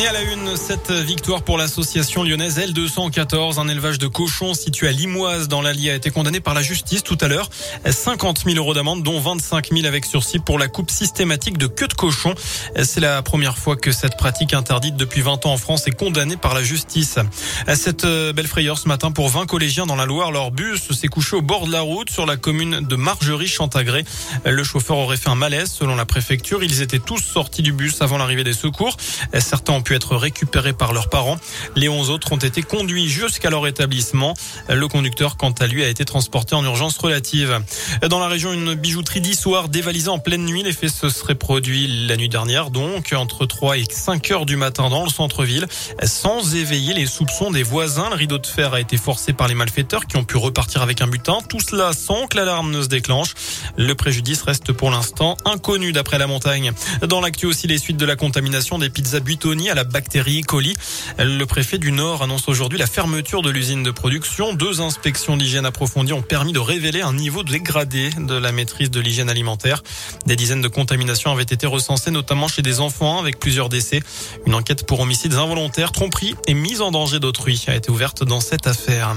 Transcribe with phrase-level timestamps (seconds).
[0.00, 4.86] Et à la une, cette victoire pour l'association lyonnaise L214, un élevage de cochons situé
[4.86, 7.50] à Limoise dans l'Allier a été condamné par la justice tout à l'heure.
[7.84, 11.88] 50 000 euros d'amende, dont 25 000 avec sursis pour la coupe systématique de queue
[11.88, 12.36] de cochon.
[12.80, 16.36] C'est la première fois que cette pratique interdite depuis 20 ans en France est condamnée
[16.36, 17.18] par la justice.
[17.74, 20.30] Cette euh, belle frayeur ce matin pour 20 collégiens dans la Loire.
[20.30, 24.04] Leur bus s'est couché au bord de la route sur la commune de Margerie-Chantagré.
[24.44, 26.62] Le chauffeur aurait fait un malaise selon la préfecture.
[26.62, 28.96] Ils étaient tous sortis du bus avant l'arrivée des secours.
[29.40, 31.38] Certains ont pu être récupérés par leurs parents.
[31.74, 34.34] Les 11 autres ont été conduits jusqu'à leur établissement.
[34.68, 37.58] Le conducteur, quant à lui, a été transporté en urgence relative.
[38.06, 40.62] Dans la région, une bijouterie d'histoire dévalisée en pleine nuit.
[40.62, 44.90] L'effet se serait produit la nuit dernière, donc entre 3 et 5 heures du matin
[44.90, 45.66] dans le centre-ville,
[46.04, 48.10] sans éveiller les soupçons des voisins.
[48.10, 51.00] Le rideau de fer a été forcé par les malfaiteurs qui ont pu repartir avec
[51.00, 51.38] un butin.
[51.48, 53.32] Tout cela sans que l'alarme ne se déclenche.
[53.78, 56.72] Le préjudice reste pour l'instant inconnu d'après la montagne.
[57.06, 60.74] Dans l'actu aussi, les suites de la contamination des pizzas Buitoni la bactérie coli.
[61.18, 64.52] Le préfet du Nord annonce aujourd'hui la fermeture de l'usine de production.
[64.54, 69.00] Deux inspections d'hygiène approfondies ont permis de révéler un niveau dégradé de la maîtrise de
[69.00, 69.82] l'hygiène alimentaire.
[70.26, 74.00] Des dizaines de contaminations avaient été recensées, notamment chez des enfants, avec plusieurs décès.
[74.46, 78.40] Une enquête pour homicides involontaires, tromperie et mise en danger d'autrui a été ouverte dans
[78.40, 79.14] cette affaire.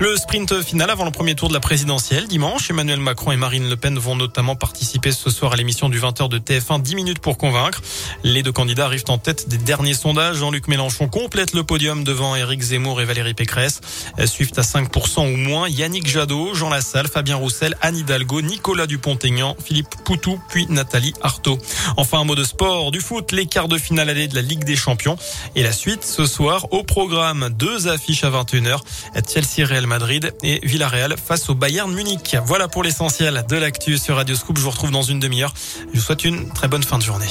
[0.00, 2.70] Le sprint final avant le premier tour de la présidentielle dimanche.
[2.70, 6.28] Emmanuel Macron et Marine Le Pen vont notamment participer ce soir à l'émission du 20h
[6.28, 7.80] de TF1 10 minutes pour convaincre.
[8.22, 12.60] Les deux candidats arrivent en tête des derniers Jean-Luc Mélenchon complète le podium devant Éric
[12.60, 13.80] Zemmour et Valérie Pécresse.
[14.26, 19.56] Suivent à 5% ou moins Yannick Jadot, Jean Lassalle, Fabien Roussel, Anne Hidalgo, Nicolas Dupont-Aignan,
[19.64, 21.58] Philippe Poutou, puis Nathalie Arthaud.
[21.96, 24.64] Enfin, un mot de sport, du foot, les quarts de finale allée de la Ligue
[24.64, 25.16] des Champions.
[25.56, 28.80] Et la suite, ce soir, au programme, deux affiches à 21h.
[29.26, 32.36] Chelsea Real Madrid et Villarreal face au Bayern Munich.
[32.44, 34.58] Voilà pour l'essentiel de l'actu sur Radio Scoop.
[34.58, 35.54] Je vous retrouve dans une demi-heure.
[35.92, 37.30] Je vous souhaite une très bonne fin de journée.